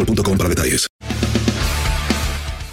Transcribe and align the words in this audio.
boostmobile.com 0.00 0.38
para 0.38 0.48
detalles. 0.48 0.86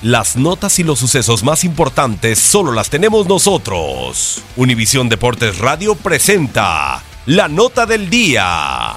Las 0.03 0.37
notas 0.37 0.77
y 0.79 0.83
los 0.83 0.99
sucesos 0.99 1.43
más 1.43 1.63
importantes 1.63 2.37
solo 2.37 2.71
las 2.71 2.89
tenemos 2.89 3.27
nosotros. 3.27 4.43
Univisión 4.55 5.09
Deportes 5.09 5.57
Radio 5.57 5.95
presenta 5.95 7.03
la 7.25 7.47
nota 7.47 7.85
del 7.85 8.09
día. 8.09 8.95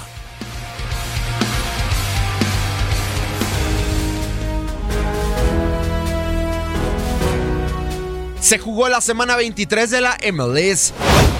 Se 8.39 8.59
jugó 8.59 8.89
la 8.89 9.01
semana 9.01 9.35
23 9.35 9.89
de 9.89 10.01
la 10.01 10.17
MLS. 10.31 10.93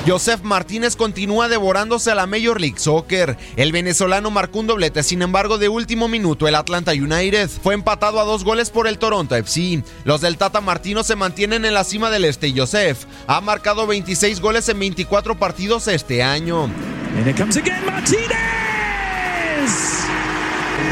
Joseph 0.05 0.41
Martínez 0.41 0.95
continúa 0.95 1.47
devorándose 1.47 2.09
a 2.09 2.15
la 2.15 2.25
Major 2.25 2.59
League 2.59 2.79
Soccer. 2.79 3.37
El 3.55 3.71
venezolano 3.71 4.31
marcó 4.31 4.59
un 4.59 4.67
doblete, 4.67 5.03
sin 5.03 5.21
embargo, 5.21 5.59
de 5.59 5.69
último 5.69 6.07
minuto 6.07 6.47
el 6.47 6.55
Atlanta 6.55 6.91
United 6.91 7.47
fue 7.49 7.75
empatado 7.75 8.19
a 8.19 8.23
dos 8.23 8.43
goles 8.43 8.71
por 8.71 8.87
el 8.87 8.97
Toronto 8.97 9.35
FC. 9.35 9.83
Los 10.03 10.21
del 10.21 10.37
Tata 10.37 10.59
Martino 10.59 11.03
se 11.03 11.15
mantienen 11.15 11.65
en 11.65 11.75
la 11.75 11.83
cima 11.83 12.09
del 12.09 12.25
este. 12.25 12.51
Joseph 12.55 13.05
ha 13.27 13.41
marcado 13.41 13.85
26 13.85 14.41
goles 14.41 14.67
en 14.69 14.79
24 14.79 15.37
partidos 15.37 15.87
este 15.87 16.23
año. 16.23 16.63
And 16.63 17.27
it 17.27 17.37
comes 17.37 17.57
again, 17.57 17.85
Martinez! 17.85 18.31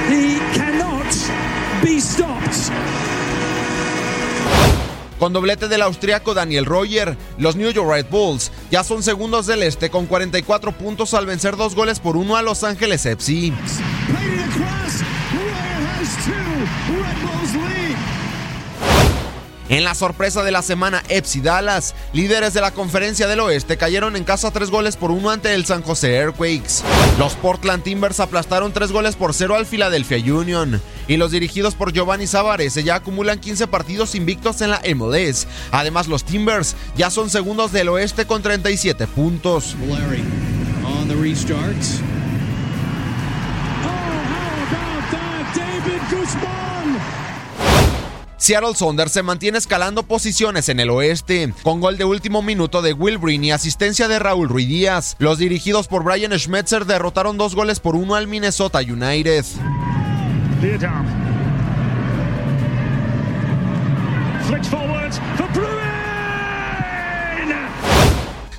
He 0.09 0.38
cannot 0.56 1.08
be 1.81 2.00
stopped. 2.00 2.72
Con 5.19 5.34
doblete 5.34 5.68
del 5.68 5.81
austriaco 5.81 6.34
Daniel 6.34 6.66
Royer, 6.66 7.18
los 7.38 7.58
New 7.58 7.69
York 7.72 7.90
Red 7.92 8.06
Bulls 8.09 8.53
ya 8.72 8.84
son 8.84 9.03
segundos 9.03 9.47
del 9.47 9.63
este 9.63 9.90
con 9.90 10.06
44 10.06 10.72
puntos 10.72 11.13
al 11.13 11.25
vencer 11.25 11.56
dos 11.57 11.75
goles 11.75 12.00
por 12.00 12.18
uno 12.18 12.35
a 12.35 12.41
Los 12.41 12.63
Ángeles 12.63 13.06
FC. 13.06 13.52
En 19.69 19.84
la 19.84 19.94
sorpresa 19.94 20.41
de 20.41 20.50
la 20.50 20.63
semana, 20.63 21.03
Epsi 21.09 21.41
Dallas, 21.41 21.94
líderes 22.12 22.56
de 22.56 22.62
la 22.62 22.72
conferencia 22.72 23.28
del 23.28 23.40
oeste, 23.40 23.78
cayeron 23.78 24.16
en 24.16 24.24
casa 24.24 24.50
tres 24.50 24.72
goles 24.72 24.97
por 24.97 25.12
uno 25.12 25.30
ante 25.30 25.53
el 25.53 25.63
San 25.63 25.84
José 25.84 26.16
Earthquakes. 26.16 26.81
Los 27.19 27.35
Portland 27.35 27.84
Timbers 27.84 28.19
aplastaron 28.19 28.74
tres 28.74 28.91
goles 28.91 29.16
por 29.16 29.35
cero 29.35 29.53
al 29.56 29.68
Philadelphia 29.68 30.18
Union. 30.18 30.81
Y 31.07 31.18
los 31.18 31.30
dirigidos 31.30 31.75
por 31.75 31.94
Giovanni 31.94 32.25
Savarese 32.25 32.84
ya 32.84 32.96
acumulan 32.96 33.40
15 33.40 33.68
partidos 33.68 34.16
invictos 34.16 34.62
en 34.62 34.72
la 34.72 34.81
MLS. 34.96 35.46
Además, 35.69 36.07
los 36.07 36.24
Timbers 36.24 36.75
ya 36.97 37.12
son 37.12 37.30
segundos 37.30 37.72
del 37.72 37.90
oeste 37.90 38.25
con 38.25 38.41
37 38.41 39.06
puntos. 39.06 39.75
Larry 39.88 40.24
on 40.84 41.07
the. 41.07 41.13
Oh, 41.13 41.22
how 43.86 44.63
about 44.66 45.12
that? 45.12 45.56
David 45.56 46.01
Guzman. 46.09 47.28
Seattle 48.39 48.73
Saunders 48.73 49.11
se 49.11 49.22
mantiene 49.22 49.57
escalando 49.57 50.03
posiciones 50.03 50.69
en 50.69 50.79
el 50.79 50.89
oeste, 50.89 51.53
con 51.61 51.81
gol 51.81 51.97
de 51.97 52.05
último 52.05 52.41
minuto 52.41 52.81
de 52.81 52.94
Will 52.94 53.17
Breen 53.17 53.44
y 53.44 53.51
asistencia 53.51 54.07
de 54.07 54.17
Raúl 54.17 54.47
Ruiz 54.47 54.67
Díaz. 54.67 55.17
Los 55.19 55.39
dirigidos 55.39 55.89
por 55.89 56.05
Brian 56.05 56.31
Schmetzer 56.31 56.85
derrotaron 56.85 57.38
dos 57.38 57.53
goles 57.53 57.81
por 57.81 57.97
uno 57.97 58.16
al 58.16 58.27
Minnesota 58.27 58.79
United. 58.79 59.45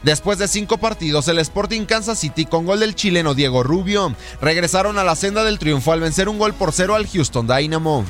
Después 0.03 0.39
de 0.39 0.49
cinco 0.49 0.77
partidos, 0.77 1.27
el 1.29 1.39
Sporting 1.39 1.87
Kansas 1.87 2.19
City 2.19 2.45
con 2.45 2.67
gol 2.67 2.81
del 2.81 2.95
chileno 2.95 3.35
Diego 3.35 3.63
Rubio 3.63 4.15
regresaron 4.43 4.99
a 4.99 5.05
la 5.05 5.17
senda 5.17 5.43
del 5.43 5.59
triunfo 5.59 5.93
al 5.93 6.01
vencer 6.01 6.29
un 6.29 6.39
gol 6.39 6.53
por 6.53 6.73
cero 6.73 6.95
al 6.95 7.07
Houston 7.07 7.47
Dynamo. 7.47 8.05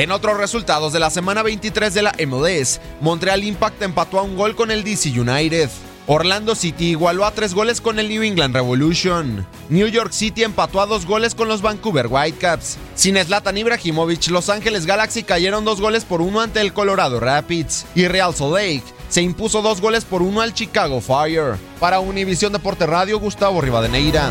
En 0.00 0.12
otros 0.12 0.38
resultados 0.38 0.94
de 0.94 0.98
la 0.98 1.10
semana 1.10 1.42
23 1.42 1.92
de 1.92 2.00
la 2.00 2.14
MLS, 2.26 2.80
Montreal 3.02 3.44
Impact 3.44 3.82
empató 3.82 4.18
a 4.18 4.22
un 4.22 4.34
gol 4.34 4.56
con 4.56 4.70
el 4.70 4.82
DC 4.82 5.10
United. 5.10 5.68
Orlando 6.06 6.54
City 6.54 6.86
igualó 6.86 7.26
a 7.26 7.32
tres 7.32 7.52
goles 7.52 7.82
con 7.82 7.98
el 7.98 8.08
New 8.08 8.22
England 8.22 8.54
Revolution. 8.54 9.46
New 9.68 9.88
York 9.88 10.12
City 10.12 10.42
empató 10.42 10.80
a 10.80 10.86
dos 10.86 11.04
goles 11.04 11.34
con 11.34 11.48
los 11.48 11.60
Vancouver 11.60 12.06
Whitecaps. 12.08 12.78
Sin 12.94 13.22
Zlatan 13.22 13.58
Ibrahimovic, 13.58 14.28
Los 14.28 14.48
Ángeles 14.48 14.86
Galaxy 14.86 15.22
cayeron 15.22 15.66
dos 15.66 15.82
goles 15.82 16.06
por 16.06 16.22
uno 16.22 16.40
ante 16.40 16.62
el 16.62 16.72
Colorado 16.72 17.20
Rapids. 17.20 17.84
Y 17.94 18.08
Real 18.08 18.34
Salt 18.34 18.54
Lake 18.54 18.84
se 19.10 19.20
impuso 19.20 19.60
dos 19.60 19.82
goles 19.82 20.06
por 20.06 20.22
uno 20.22 20.40
al 20.40 20.54
Chicago 20.54 21.02
Fire. 21.02 21.56
Para 21.78 22.00
Univisión 22.00 22.54
Deporte 22.54 22.86
Radio, 22.86 23.18
Gustavo 23.18 23.60
Rivadeneira. 23.60 24.30